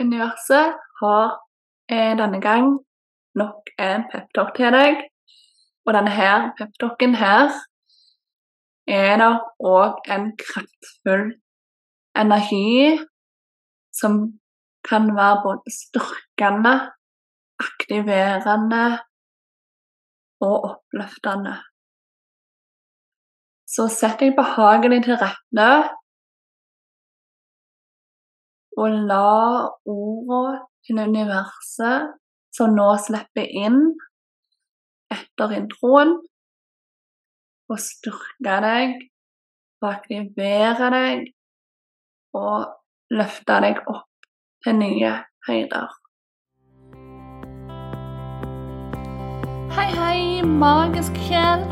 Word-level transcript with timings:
universet 0.00 0.76
har 1.00 1.26
eh, 1.92 2.16
denne 2.18 2.40
gang 2.40 2.72
nok 3.38 3.70
en 3.78 4.06
peptalk 4.12 4.54
til 4.56 4.72
deg. 4.74 5.04
Og 5.86 5.94
denne 5.96 6.12
her 6.14 6.50
peptalken 6.58 7.14
her 7.18 7.52
er 8.90 9.16
det 9.20 9.30
òg 9.60 10.00
en 10.10 10.30
kraftfull 10.40 11.30
energi 12.18 12.98
som 13.94 14.20
kan 14.88 15.10
være 15.16 15.40
både 15.44 15.72
styrkende, 15.74 16.74
aktiverende 17.60 18.84
og 20.40 20.56
oppløftende. 20.70 21.56
Så 23.68 23.86
sett 23.92 24.22
deg 24.22 24.34
behagelig 24.38 25.04
til 25.06 25.18
rette, 25.20 25.68
og 28.80 28.96
la 29.10 29.68
ordene 29.84 30.60
til 30.86 31.02
universet 31.04 32.14
som 32.56 32.72
nå 32.74 32.88
slipper 33.04 33.46
inn 33.46 33.82
etter 35.12 35.52
introen, 35.58 36.16
og 37.70 37.78
styrke 37.78 38.56
deg 38.64 38.96
aktivere 39.88 40.90
deg 40.92 41.28
og 42.36 42.68
løfte 43.16 43.56
deg 43.64 43.80
opp 43.88 44.28
til 44.64 44.76
nye 44.76 45.12
høyder. 45.48 45.96
Hei, 49.76 49.88
hei, 49.94 50.20
magisk 50.44 51.16
sjel. 51.28 51.64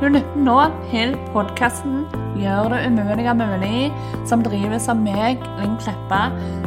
Du 0.00 0.06
lytter 0.08 0.40
nå 0.40 0.56
til 0.88 1.10
podkasten 1.34 2.06
'Gjør 2.40 2.70
det 2.72 2.78
umulige 2.88 3.34
mulig', 3.36 3.90
som 4.24 4.40
drives 4.40 4.86
av 4.88 4.96
meg, 4.96 5.42
Linn 5.58 5.74
Kleppa, 5.76 6.20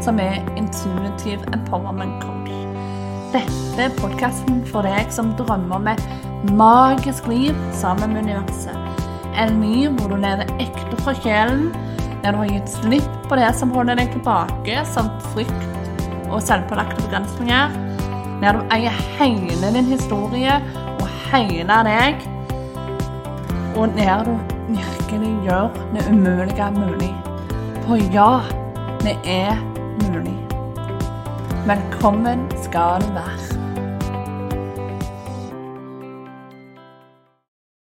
som 0.06 0.20
er 0.22 0.36
intuitiv 0.54 1.42
empowerment 1.50 2.22
coach. 2.22 2.52
Dette 3.34 3.88
er 3.88 3.96
podkasten 3.98 4.60
for 4.70 4.86
deg 4.86 5.10
som 5.10 5.32
drømmer 5.40 5.80
om 5.80 5.90
et 5.90 6.04
magisk 6.54 7.26
liv 7.28 7.58
sammen 7.72 8.14
med 8.14 8.28
universet. 8.28 8.78
En 9.34 9.58
ny 9.64 9.88
hvor 9.88 10.14
du 10.14 10.22
lever 10.22 10.54
ekte 10.62 11.00
fra 11.02 11.16
sjelen, 11.18 11.72
der 12.22 12.38
du 12.38 12.38
har 12.44 12.52
gitt 12.52 12.70
slipp 12.70 13.16
på 13.32 13.40
det 13.42 13.50
som 13.58 13.74
holder 13.74 13.98
deg 13.98 14.14
tilbake, 14.14 14.86
som 14.86 15.10
frykt 15.32 16.06
og 16.30 16.38
selvpålagte 16.38 17.02
begrensninger. 17.08 17.74
Der 18.46 18.62
du 18.62 18.78
eier 18.78 19.02
hele 19.18 19.74
din 19.74 19.90
historie 19.90 20.62
og 21.00 21.10
hele 21.32 21.82
deg 21.90 22.22
og 23.76 23.88
der 23.98 24.24
du 24.24 24.34
virkelig 24.70 25.34
gjør 25.46 25.68
det 25.94 26.04
umulige 26.12 26.68
mulig. 26.82 27.14
For 27.86 27.98
ja, 28.18 28.34
det 29.06 29.16
er 29.26 29.56
mulig. 30.04 30.38
Velkommen 31.68 32.40
skal 32.66 33.02
du 33.02 33.10
være. 33.18 33.48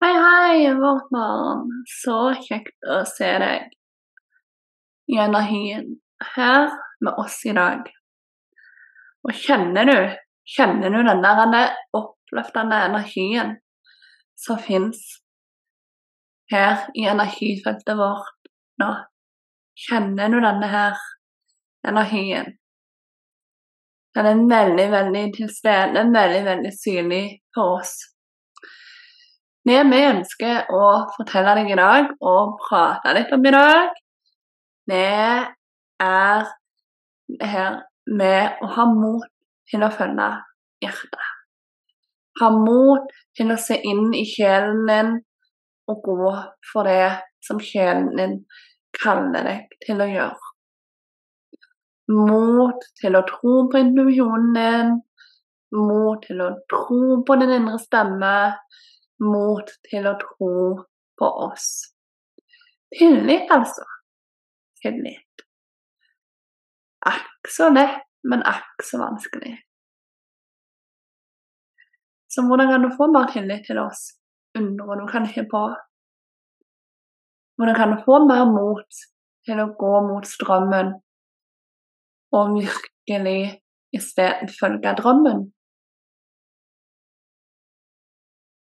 Hei, 0.05 0.15
hei, 0.27 0.75
vårt 0.85 1.11
barn. 1.17 1.67
Så 2.03 2.21
kjekt 2.47 2.79
å 2.87 3.01
se 3.09 3.33
deg 3.43 3.75
i 5.11 5.19
energien 5.27 5.91
her 6.37 6.71
med 7.01 7.19
oss 7.19 7.41
i 7.51 7.57
dag. 7.57 7.83
Og 9.27 9.35
kjenner 9.43 9.91
du, 9.91 9.99
kjenner 10.57 10.95
du 10.95 11.03
den 11.03 11.27
der 11.27 11.75
oppløftende 11.99 12.79
energien 12.93 13.57
som 14.39 14.59
fins 14.61 15.24
her 16.55 16.87
i 16.95 17.07
energifeltet 17.11 17.99
vårt 17.99 18.51
nå. 18.83 18.91
Kjenner 19.87 20.31
du 20.31 20.39
denne 20.43 20.71
her 20.71 21.01
energien? 21.87 22.55
Den 24.15 24.27
er 24.31 24.43
veldig, 24.51 24.91
veldig 24.93 25.23
til 25.35 25.51
stede, 25.51 26.05
veldig, 26.15 26.43
veldig 26.47 26.73
synlig 26.79 27.25
for 27.55 27.81
oss. 27.81 27.97
Det 29.65 29.81
vi 29.89 30.01
ønsker 30.07 30.71
å 30.77 30.87
fortelle 31.17 31.57
deg 31.59 31.73
i 31.73 31.79
dag, 31.81 32.11
og 32.21 32.59
prate 32.63 33.15
litt 33.17 33.33
om 33.35 33.47
i 33.49 33.55
dag, 33.55 33.95
det 34.91 35.05
er 36.05 36.51
her 37.41 37.79
med 38.07 38.61
å 38.63 38.69
ha 38.77 38.87
mot 38.93 39.27
til 39.71 39.83
å 39.83 39.91
følge 39.91 40.29
hjertet. 40.85 41.31
Ha 42.43 42.51
mot 42.55 43.09
til 43.39 43.55
å 43.55 43.59
se 43.59 43.81
inn 43.89 44.13
i 44.15 44.27
sjelen 44.29 44.85
din 44.91 45.15
å 45.91 45.97
gå 46.05 46.33
for 46.73 46.89
det 46.89 47.11
som 47.45 47.61
sjelen 47.61 48.13
din 48.17 48.37
kaller 49.03 49.47
deg 49.49 49.75
til 49.85 50.03
å 50.03 50.09
gjøre. 50.09 50.53
Mot 52.15 52.85
til 53.01 53.17
å 53.17 53.25
tro 53.29 53.55
på 53.73 53.81
intuisjonen 53.81 54.55
din, 54.57 54.95
mot 55.75 56.23
til 56.27 56.43
å 56.45 56.51
tro 56.71 57.21
på 57.27 57.37
din 57.41 57.55
indre 57.59 57.79
stemme, 57.83 58.35
mot 59.25 59.71
til 59.89 60.09
å 60.11 60.17
tro 60.21 60.55
på 61.19 61.31
oss. 61.49 61.69
Tillit, 62.95 63.51
altså. 63.51 63.87
Tillit. 64.83 65.47
Akk 67.09 67.49
så 67.51 67.71
lett, 67.73 68.05
men 68.25 68.45
akk 68.49 68.85
så 68.85 69.01
vanskelig. 69.01 69.57
Så 72.35 72.43
hvordan 72.47 72.71
kan 72.71 72.85
du 72.85 72.91
få 72.97 73.09
mer 73.13 73.29
tillit 73.33 73.67
til 73.69 73.79
oss? 73.83 74.13
Undrer 74.59 75.01
du 75.01 75.07
kanskje 75.11 75.45
på. 75.51 75.65
Hvordan 77.57 77.77
kan 77.79 77.93
du 77.93 78.03
få 78.07 78.21
mer 78.27 78.47
mot 78.51 79.03
til 79.47 79.61
å 79.63 79.73
gå 79.79 79.95
mot 80.09 80.27
strømmen 80.27 80.95
og 82.35 82.57
virkelig 82.59 83.41
isteden 83.95 84.51
følge 84.61 84.95
drømmen? 84.99 85.45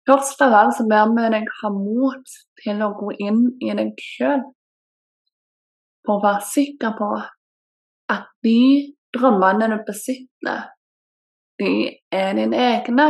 Først 0.08 0.40
av 0.40 0.54
alt 0.56 0.76
så 0.78 0.86
ber 0.88 1.10
vi 1.16 1.26
deg 1.34 1.50
ha 1.60 1.70
mot 1.74 2.36
til 2.62 2.84
å 2.84 2.94
gå 2.96 3.10
inn 3.26 3.42
i 3.60 3.74
deg 3.76 3.98
sjøl. 4.00 4.46
Å 6.08 6.14
være 6.22 6.46
sikker 6.48 6.94
på 6.96 7.08
at 8.14 8.30
de 8.46 8.60
drømmene 9.12 9.68
du 9.74 9.82
besitter, 9.84 10.62
de 11.60 11.72
er 12.14 12.30
dine 12.38 12.62
egne. 12.70 13.08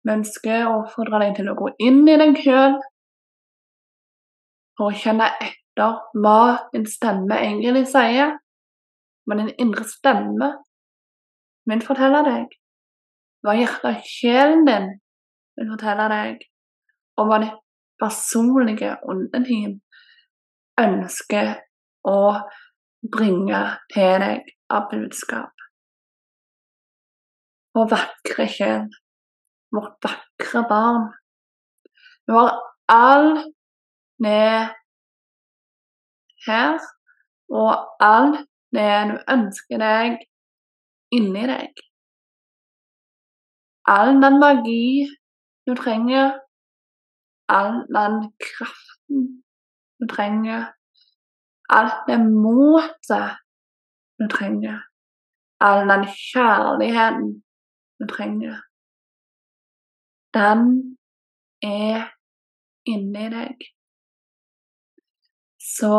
Vi 0.00 0.12
ønsker 0.14 0.64
å 0.64 0.78
oppfordre 0.80 1.20
deg 1.24 1.34
til 1.36 1.50
å 1.52 1.56
gå 1.58 1.72
inn 1.84 2.06
i 2.08 2.16
deg 2.20 2.38
sjøl 2.40 2.78
for 4.78 4.88
å 4.88 4.96
kjenne 4.96 5.28
etter 5.44 5.98
hva 6.16 6.70
din 6.72 6.86
stemme 6.88 7.36
egentlig 7.36 7.84
sier. 7.90 8.38
Hva 9.28 9.36
din 9.36 9.52
indre 9.60 9.84
stemme 9.88 10.54
vil 11.68 11.84
fortelle 11.84 12.22
deg. 12.26 12.46
Hva 13.44 13.56
hjertet 13.58 13.90
og 13.90 14.06
sjelen 14.08 14.64
din 14.68 14.88
vil 15.60 15.68
fortelle 15.74 16.08
deg. 16.14 16.46
Og 17.20 17.28
hva 17.28 17.42
ditt 17.44 17.60
personlige 18.00 18.94
åndeteam 19.04 19.76
ønsker 20.80 21.52
å 22.08 22.20
bringe 23.12 23.60
til 23.92 24.16
deg 24.24 24.48
av 24.72 24.88
budskap. 24.92 25.52
Og 27.76 27.92
vakre 27.92 28.48
sjel 28.50 28.88
vårt 29.72 29.96
vakre 30.04 30.62
barn. 30.68 31.12
Du 32.26 32.32
har 32.32 32.52
all 32.88 33.54
ned 34.18 34.68
her, 36.46 36.78
og 37.48 37.72
all 38.00 38.32
det 38.74 38.90
du 39.10 39.16
ønsker 39.34 39.82
deg 39.82 40.18
inni 41.14 41.46
deg. 41.50 41.82
All 43.90 44.14
den 44.22 44.38
magi 44.42 45.08
du 45.66 45.74
trenger, 45.78 46.38
all 47.48 47.82
den 47.90 48.20
kraften 48.46 49.26
du 49.98 50.06
trenger, 50.10 50.70
alt 51.68 52.06
det 52.06 52.18
motet 52.22 53.38
du 54.18 54.26
trenger, 54.30 54.82
all 55.60 55.86
den 55.90 56.06
kjærligheten 56.14 57.32
du 58.00 58.06
trenger 58.10 58.58
den 60.34 60.64
er 61.64 62.06
inni 62.88 63.26
deg. 63.32 63.66
Så 65.60 65.92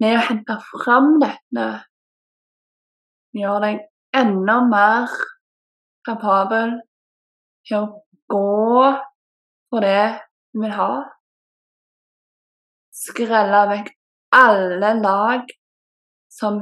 med 0.00 0.16
å 0.16 0.24
hente 0.30 0.56
fram 0.70 1.12
dette 1.22 1.66
gjør 3.36 3.62
deg 3.64 3.80
enda 4.16 4.56
mer 4.66 5.14
kapabel 6.06 6.74
til 7.68 7.78
å 7.78 7.90
gå 8.30 8.90
for 9.70 9.86
det 9.86 10.04
du 10.52 10.64
vil 10.64 10.74
ha. 10.74 10.92
Skrelle 13.00 13.62
vekk 13.70 13.92
alle 14.36 14.94
lag 15.00 15.52
som 16.30 16.60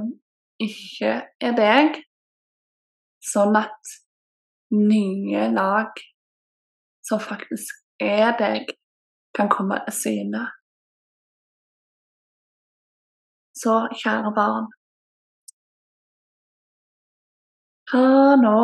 ikke 0.63 1.15
er 1.45 1.57
deg, 1.57 1.99
sånn 3.23 3.57
at 3.59 3.97
nye 4.75 5.49
lag 5.55 6.01
som 7.07 7.21
faktisk 7.21 7.83
er 8.01 8.33
deg, 8.39 8.73
kan 9.35 9.51
komme 9.53 9.79
til 9.87 9.97
syne. 10.03 10.43
Så 13.59 13.75
kjære 14.01 14.33
barn, 14.35 14.69
ta 17.91 18.37
nå 18.39 18.59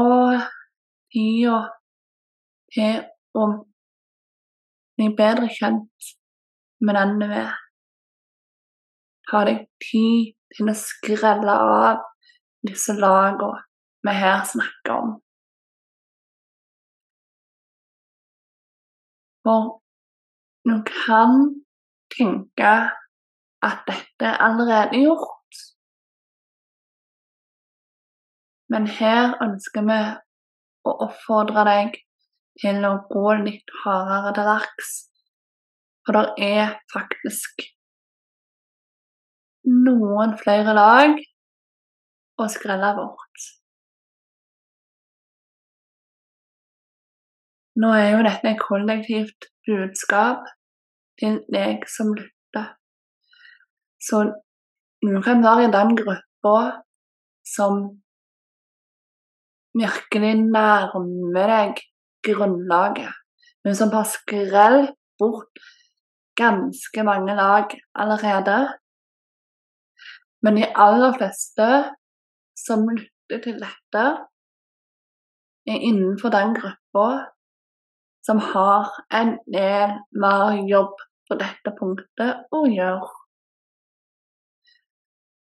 tida 1.15 1.59
til 2.75 3.03
å 3.35 3.47
bli 4.95 5.09
bedre 5.19 5.51
kjent 5.51 6.11
med 6.85 6.99
den 6.99 7.19
du 7.23 7.27
er. 7.27 7.53
Ta 9.31 9.45
deg 9.49 9.65
tid 9.83 10.35
til 10.55 10.71
å 10.71 10.77
skrelle 10.79 11.59
av 11.77 12.03
disse 12.67 12.95
lagene 12.99 13.65
vi 14.05 14.15
her 14.21 14.43
snakker 14.47 14.95
om. 14.95 15.15
For 19.45 19.81
du 20.65 20.79
kan 20.89 21.35
tenke 22.15 22.73
at 23.65 23.83
dette 23.89 24.29
er 24.29 24.41
allerede 24.45 25.03
gjort. 25.03 25.61
Men 28.73 28.89
her 28.89 29.37
ønsker 29.45 29.85
vi 29.89 30.01
å 30.89 30.95
oppfordre 31.07 31.65
deg 31.69 31.99
til 32.61 32.87
å 32.89 32.95
gå 33.11 33.27
litt 33.43 33.75
hardere 33.83 34.33
til 34.37 34.49
verks. 34.49 34.95
For 36.05 36.17
det 36.17 36.49
er 36.49 36.75
faktisk 36.93 37.65
noen 39.65 40.35
flere 40.41 40.75
lag 40.77 41.21
å 42.41 42.49
skrelle 42.53 42.91
bort. 42.99 43.47
Nå 47.75 47.91
er 47.91 48.13
jo 48.13 48.23
dette 48.23 48.53
et 48.53 48.61
kollektivt 48.63 49.49
budskap 49.67 50.47
til 51.19 51.41
deg 51.51 51.83
som 51.91 52.13
lytter. 52.15 52.69
Så 53.99 54.21
du 55.03 55.17
kan 55.25 55.43
være 55.43 55.67
i 55.67 55.73
den 55.75 55.97
gruppa 55.99 56.57
som 57.45 57.81
virkelig 59.75 60.35
nærmer 60.45 61.51
deg 61.51 61.83
grunnlaget, 62.25 63.11
men 63.65 63.75
som 63.75 63.91
har 63.93 64.07
skrelt 64.09 64.95
bort 65.19 65.59
ganske 66.39 67.03
mange 67.03 67.35
lag 67.35 67.75
allerede. 67.95 68.59
Men 70.43 70.63
de 70.63 70.71
aller 70.87 71.19
fleste 71.19 71.69
som 72.67 72.87
lytter 72.89 73.43
til 73.43 73.59
dette, 73.61 74.07
er 75.65 75.81
innenfor 75.89 76.29
den 76.29 76.53
gruppa 76.55 77.07
som 78.25 78.41
har 78.41 78.93
en 79.13 79.37
del 79.53 79.99
mer 80.23 80.61
jobb 80.69 80.95
på 81.29 81.37
dette 81.41 81.75
punktet 81.79 82.49
å 82.55 82.65
gjøre 82.69 83.13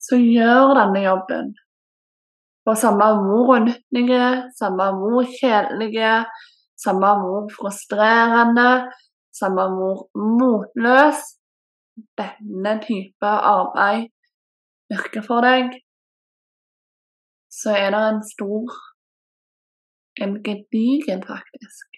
Så 0.04 0.18
gjør 0.20 0.74
denne 0.76 1.00
jobben. 1.00 1.54
Og 2.68 2.74
samme 2.76 3.06
hvor 3.24 3.54
unyttige, 3.54 4.26
samme 4.58 4.90
hvor 4.98 5.24
kjedelige, 5.38 6.26
samme 6.76 7.12
hvor 7.22 7.46
frustrerende, 7.54 8.90
samme 9.32 9.64
hvor 9.72 10.04
motløs 10.12 11.22
denne 12.20 12.74
type 12.84 13.32
arbeid 13.54 14.10
virker 14.92 15.24
for 15.24 15.46
deg, 15.46 15.72
så 17.48 17.74
er 17.78 17.94
det 17.94 18.02
en 18.10 18.22
stor, 18.28 18.76
en 20.20 20.36
gedigen 20.44 21.22
faktisk, 21.24 21.93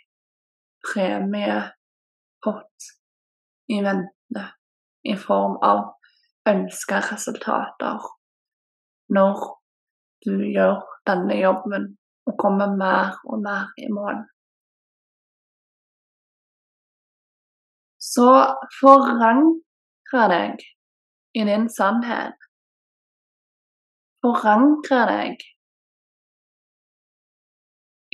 premiepott 0.87 2.79
i 3.69 3.81
vente 3.83 4.45
i 5.13 5.17
form 5.27 5.57
av 5.63 5.83
ønska 6.51 7.01
resultater 7.11 7.99
når 9.17 9.43
du 10.27 10.35
gjør 10.55 10.81
denne 11.07 11.37
jobben 11.39 11.85
og 12.27 12.39
kommer 12.43 12.73
mer 12.79 13.19
og 13.31 13.43
mer 13.43 13.71
i 13.79 13.89
mål. 13.93 14.25
Så 18.13 18.31
forankre 18.81 20.25
deg 20.33 20.65
i 21.37 21.45
din 21.47 21.69
sannhet. 21.71 22.39
Forankre 24.25 25.03
deg 25.11 25.45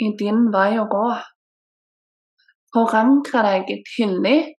i 0.02 0.08
din 0.18 0.48
vei 0.54 0.72
å 0.80 0.88
gå. 0.90 1.06
Forankre 2.72 3.42
deg 3.48 3.72
i 3.72 3.80
tillit. 3.88 4.54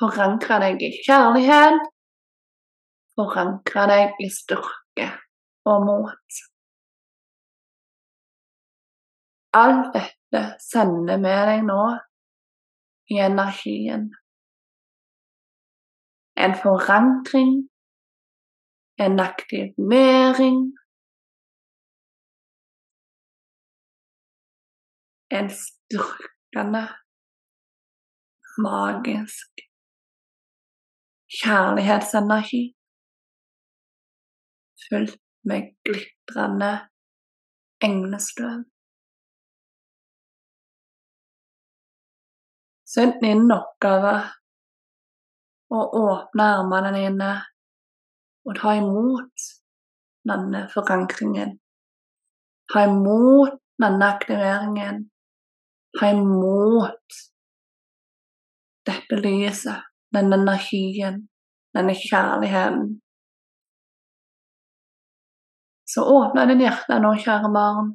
Forankre 0.00 0.60
deg 0.62 0.84
i 0.86 0.92
kjærlighet 1.04 1.90
forankre 3.20 3.86
deg 3.90 4.22
i 4.24 4.28
styrke 4.32 5.08
og 5.68 5.84
mot. 5.86 6.38
Alt 9.60 9.90
dette 9.96 10.42
sender 10.62 11.18
med 11.20 11.40
deg 11.50 11.64
nå 11.66 11.82
i 13.10 13.18
energien. 13.24 14.08
En 16.40 16.54
forankring, 16.56 17.56
en 19.04 19.20
aktivering, 19.20 20.60
en 25.36 25.50
styrkende, 25.52 26.86
magisk 28.66 29.64
kjærlighetsenergi 31.40 32.62
fylt 34.88 35.16
med 35.48 35.62
glitrende 35.84 36.72
englestøv. 37.86 38.64
Så 42.90 43.00
er 43.06 43.12
din 43.22 43.46
oppgave 43.54 44.14
å 45.70 45.80
åpne 46.02 46.46
armene 46.58 46.90
dine 46.96 47.32
og 48.48 48.56
ta 48.58 48.74
imot 48.80 49.46
denne 50.26 50.64
forankringen. 50.72 51.54
Ta 52.72 52.86
imot 52.90 53.60
denne 53.82 54.08
aktiveringen. 54.14 55.04
Ta 55.98 56.10
imot 56.16 57.20
dette 58.90 59.20
lyset, 59.22 59.86
den 60.14 60.34
energien, 60.34 61.22
denne 61.76 61.94
kjærligheten 61.94 62.98
så 65.90 66.04
åpne 66.06 66.46
ditt 66.46 66.60
hjerte 66.62 66.98
nå, 67.02 67.10
kjære 67.18 67.48
barn. 67.54 67.88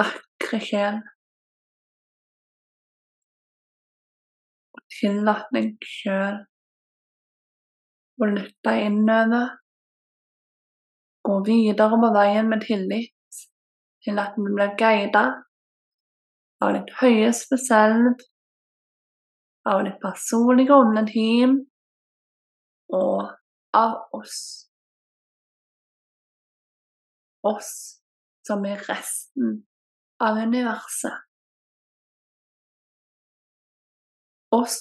Vakre 0.00 0.60
sjel. 0.64 1.00
Tillat 4.98 5.50
deg 5.54 5.74
sjøl 5.84 6.38
å 8.18 8.30
lytte 8.30 8.74
innover. 8.86 9.52
Gå 11.28 11.36
videre 11.44 12.00
på 12.00 12.10
veien 12.16 12.48
med 12.48 12.64
tillit 12.64 13.42
til 14.06 14.22
at 14.22 14.38
vi 14.38 14.48
blir 14.48 14.72
guidet 14.80 15.26
av 16.64 16.74
ditt 16.74 16.94
høyeste 17.00 17.58
selv, 17.60 18.22
av 19.68 19.84
ditt 19.86 20.00
personlige 20.02 20.74
åndeteam 20.74 21.58
og 22.96 23.28
av 23.76 23.98
oss 24.16 24.68
oss 27.48 27.72
som 28.46 28.64
er 28.66 28.82
resten 28.88 29.62
av 30.24 30.40
universet. 30.40 31.24
Oss 34.56 34.80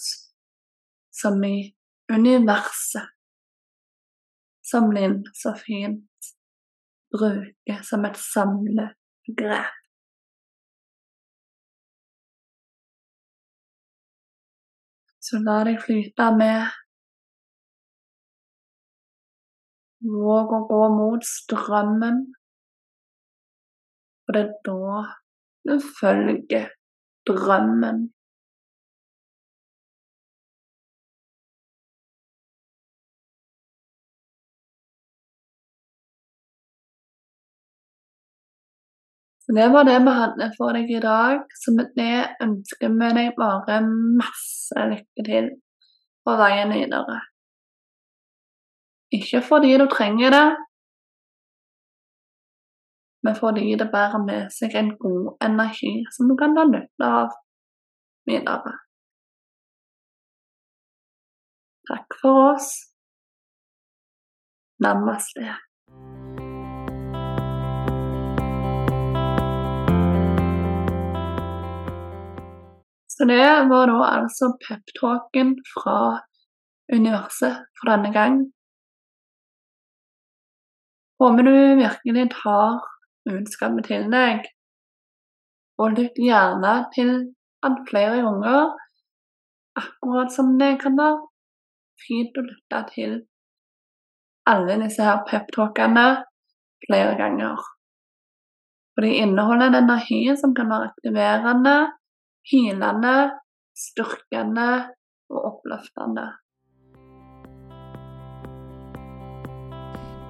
som 1.12 1.44
i 1.44 1.76
universet, 2.12 3.10
som 4.64 4.92
Linn 4.96 5.20
så 5.36 5.54
fint 5.60 6.32
bruker 7.12 7.84
som 7.88 8.08
et 8.08 8.20
samlebegrep. 8.22 9.77
Så 15.28 15.42
la 15.44 15.60
deg 15.68 15.82
flyte 15.84 16.30
med. 16.40 16.76
Våg 20.08 20.54
å 20.56 20.60
gå 20.70 20.84
mot 20.96 21.26
strømmen 21.26 22.26
for 24.28 24.36
det 24.36 24.42
er 24.44 24.56
da 24.68 25.04
du 25.68 25.78
følger 26.00 26.66
drømmen. 27.30 28.02
Det 39.56 39.68
var 39.72 39.84
det 39.88 40.00
vi 40.04 40.14
hadde 40.20 40.50
for 40.58 40.76
deg 40.76 40.90
i 40.92 41.00
dag. 41.00 41.44
Så 41.56 41.72
med 41.76 41.94
det 41.96 42.36
ønsker 42.44 42.92
vi 43.00 43.10
deg 43.16 43.34
bare 43.40 43.80
masse 43.88 44.88
lykke 44.92 45.28
til 45.30 45.50
på 46.28 46.36
veien 46.42 46.74
videre. 46.76 47.22
Ikke 49.16 49.40
fordi 49.50 49.78
du 49.80 49.86
trenger 49.88 50.34
det, 50.36 50.48
men 53.24 53.36
fordi 53.36 53.76
det 53.80 53.88
bærer 53.92 54.20
med 54.26 54.52
seg 54.58 54.76
en 54.76 54.92
god 55.04 55.38
energi 55.48 55.94
som 56.16 56.28
du 56.30 56.36
kan 56.40 56.56
ta 56.56 56.64
nytte 56.68 57.08
av 57.22 57.32
videre. 58.30 58.74
Takk 61.88 62.20
for 62.22 62.42
oss. 62.54 62.70
Namaste. 64.84 65.67
Så 73.18 73.26
det 73.26 73.46
var 73.70 73.90
da 73.90 73.98
altså 74.06 74.52
peptalken 74.62 75.56
fra 75.74 76.20
universet 76.94 77.64
for 77.80 77.90
denne 77.90 78.12
gang. 78.14 78.36
Håper 81.18 81.48
du 81.48 81.56
virkelig 81.82 82.28
tar 82.36 82.84
budskapet 83.26 83.90
til 83.90 84.06
deg, 84.14 84.46
og 85.82 85.98
lytt 85.98 86.22
gjerne 86.22 86.76
til 86.94 87.10
at 87.66 87.82
flere 87.90 88.22
ganger, 88.22 88.70
akkurat 89.82 90.30
som 90.34 90.54
det 90.62 90.76
kan 90.84 90.98
være 91.00 91.18
fint 92.06 92.38
å 92.38 92.46
lytte 92.46 92.84
til 92.94 93.18
alle 94.48 94.78
disse 94.86 95.04
her 95.04 95.26
peptalkene 95.26 96.08
flere 96.86 97.18
ganger. 97.18 97.58
For 98.94 99.06
de 99.06 99.18
inneholder 99.26 99.72
en 99.72 99.84
energi 99.84 100.22
som 100.38 100.54
kan 100.58 100.70
være 100.70 100.92
aktiverende, 100.92 101.78
hilende, 102.52 103.16
styrkende 103.78 104.70
og 105.30 105.40
oppløftende. 105.52 106.28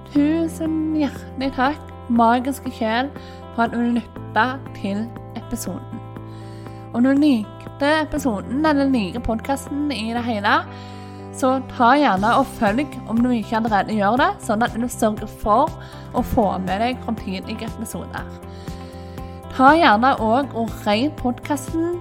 Tusen 0.08 0.76
hjertelig 0.96 1.50
takk, 1.56 1.90
magiske 2.08 2.72
sjel, 2.72 3.10
for 3.54 3.66
at 3.66 3.74
du 3.74 3.82
lytta 3.98 4.46
til 4.78 5.04
episoden. 5.36 6.00
Om 6.96 7.04
du 7.04 7.12
likte 7.12 7.90
episoden 8.02 8.64
eller 8.66 8.88
liker 8.88 9.20
podkasten 9.20 9.90
i 9.92 10.08
det 10.16 10.24
hele, 10.24 10.54
så 11.38 11.58
ta 11.70 11.92
gjerne 12.00 12.32
og 12.40 12.48
følg 12.58 12.96
om 13.10 13.20
du 13.22 13.28
ikke 13.30 13.60
allerede 13.60 13.94
gjør 13.94 14.16
det, 14.18 14.30
sånn 14.42 14.64
at 14.64 14.74
du 14.74 14.88
sørger 14.90 15.28
for 15.42 15.70
å 16.16 16.24
få 16.34 16.48
med 16.64 16.82
deg 16.82 17.04
framtidige 17.04 17.68
episoder. 17.68 18.24
Ta 19.58 19.72
gjerne 19.74 20.12
òg 20.22 20.52
og 20.54 20.68
rate 20.84 21.16
podkasten 21.18 21.96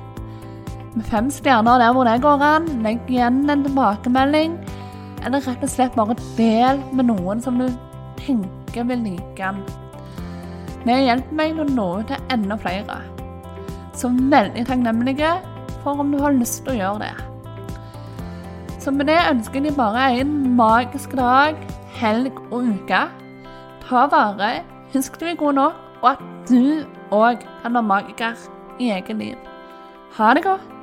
med 0.93 1.05
fem 1.09 1.29
stjerner 1.33 1.79
der 1.81 1.93
hvor 1.95 2.05
det 2.05 2.19
går 2.21 2.41
an. 2.45 2.67
Legg 2.85 3.07
igjen 3.09 3.47
en 3.49 3.63
tilbakemelding, 3.65 4.51
eller 5.25 5.41
rett 5.41 5.63
og 5.65 5.71
slett 5.73 5.95
bare 5.97 6.13
del 6.37 6.77
med 6.93 7.07
noen 7.09 7.41
som 7.41 7.57
du 7.57 7.65
tenker 8.19 8.85
vil 8.91 9.01
like 9.07 9.41
den. 9.41 9.63
Det 10.83 10.97
hjelper 11.01 11.39
meg 11.39 11.57
å 11.57 11.65
nå 11.65 11.87
ut 12.03 12.11
til 12.11 12.29
enda 12.35 12.59
flere. 12.61 12.99
Så 13.97 14.11
veldig 14.13 14.67
takknemlige 14.67 15.31
for 15.81 16.03
om 16.03 16.13
du 16.13 16.19
har 16.21 16.37
lyst 16.37 16.61
til 16.61 16.75
å 16.75 16.77
gjøre 16.77 17.07
det. 17.07 17.15
Så 18.77 18.93
med 18.93 19.09
det 19.09 19.17
ønsker 19.31 19.65
jeg 19.65 19.73
bare 19.79 20.11
en 20.19 20.37
magisk 20.61 21.17
dag, 21.17 21.57
helg 21.97 22.37
og 22.51 22.69
uke. 22.69 23.01
Ta 23.87 24.05
vare, 24.13 24.51
husk 24.93 25.17
du 25.17 25.25
er 25.25 25.41
god 25.41 25.57
nok, 25.57 25.81
og 26.03 26.11
at 26.13 26.23
du 26.53 26.85
òg 27.11 27.43
kan 27.61 27.73
være 27.73 27.83
magiker 27.83 28.49
i 28.79 28.89
eget 28.89 29.15
liv. 29.17 29.35
Ha 30.17 30.33
det 30.33 30.43
godt. 30.43 30.76